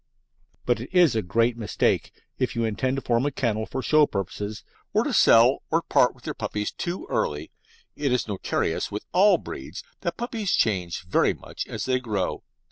But 0.65 0.79
it 0.81 0.89
is 0.91 1.15
a 1.15 1.21
great 1.21 1.55
mistake, 1.57 2.11
if 2.39 2.55
you 2.55 2.65
intend 2.65 2.95
to 2.95 3.03
form 3.03 3.23
a 3.27 3.31
kennel 3.31 3.67
for 3.67 3.83
show 3.83 4.07
purposes, 4.07 4.63
to 4.95 5.13
sell 5.13 5.61
or 5.69 5.83
part 5.83 6.15
with 6.15 6.25
your 6.25 6.33
puppies 6.33 6.71
too 6.71 7.05
early. 7.07 7.51
It 7.95 8.11
is 8.11 8.27
notorious 8.27 8.91
with 8.91 9.05
all 9.11 9.37
breeds 9.37 9.83
that 9.99 10.17
puppies 10.17 10.53
change 10.53 11.03
very 11.03 11.35
much 11.35 11.67
as 11.67 11.85
they 11.85 11.99
grow. 11.99 12.41